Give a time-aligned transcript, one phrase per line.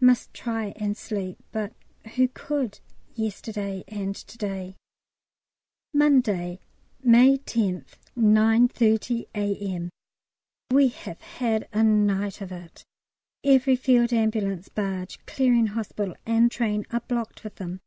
[0.00, 1.36] Must try and sleep.
[1.52, 1.74] But
[2.14, 2.80] who could
[3.14, 4.76] yesterday and to day?
[5.92, 6.60] Monday,
[7.02, 9.90] May 10th, 9.30 A.M.
[10.70, 12.82] We have had a night of it.
[13.44, 17.82] Every Field Ambulance, barge, Clearing Hospital, and train are blocked with them.